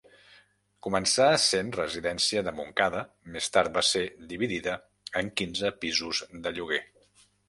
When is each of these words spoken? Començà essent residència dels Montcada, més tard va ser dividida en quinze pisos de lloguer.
Començà 0.85 1.25
essent 1.33 1.67
residència 1.75 2.41
dels 2.47 2.57
Montcada, 2.59 3.01
més 3.35 3.53
tard 3.57 3.75
va 3.75 3.83
ser 3.89 4.01
dividida 4.31 4.75
en 5.21 5.29
quinze 5.43 5.71
pisos 5.85 6.23
de 6.47 6.55
lloguer. 6.57 6.81